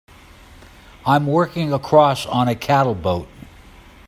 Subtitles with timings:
[1.05, 3.27] I'm working across on a cattle boat.